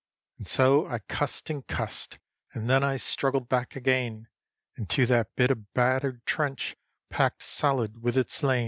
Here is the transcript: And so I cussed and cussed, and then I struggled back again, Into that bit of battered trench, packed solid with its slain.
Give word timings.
And 0.39 0.47
so 0.47 0.87
I 0.87 0.97
cussed 0.97 1.51
and 1.51 1.67
cussed, 1.67 2.17
and 2.55 2.67
then 2.67 2.83
I 2.83 2.95
struggled 2.97 3.47
back 3.49 3.75
again, 3.75 4.29
Into 4.75 5.05
that 5.05 5.35
bit 5.35 5.51
of 5.51 5.75
battered 5.75 6.25
trench, 6.25 6.75
packed 7.11 7.43
solid 7.43 8.01
with 8.01 8.17
its 8.17 8.33
slain. 8.33 8.59